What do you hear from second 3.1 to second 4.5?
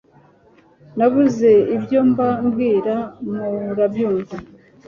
murabyumva